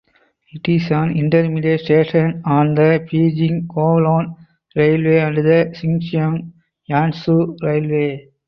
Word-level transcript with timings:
It 0.51 0.67
is 0.67 0.89
an 0.89 1.15
intermediate 1.15 1.81
station 1.81 2.41
on 2.43 2.73
the 2.73 3.07
Beijing–Kowloon 3.11 4.35
railway 4.75 5.19
and 5.19 5.37
the 5.37 5.71
Xinxiang–Yanzhou 6.89 7.59
railway. 7.61 8.31